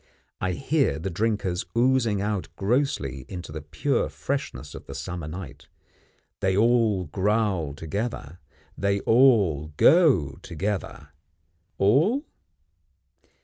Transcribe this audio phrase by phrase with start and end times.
[0.39, 5.67] I hear the drinkers oozing out grossly into the pure freshness of the summer night.
[6.39, 8.39] They all growl together;
[8.75, 11.09] they all go together.
[11.77, 12.25] All?